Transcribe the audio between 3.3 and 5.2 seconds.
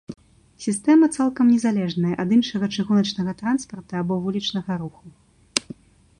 транспарта або вулічнага руху.